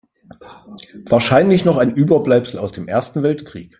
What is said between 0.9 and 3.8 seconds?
Wahrscheinlich noch ein Überbleibsel aus dem Ersten Weltkrieg.